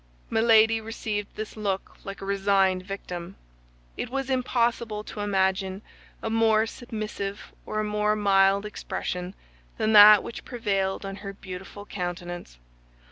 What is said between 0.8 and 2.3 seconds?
received this look like a